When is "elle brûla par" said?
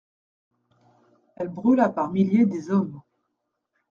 1.35-2.09